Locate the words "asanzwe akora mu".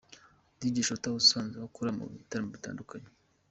1.21-2.03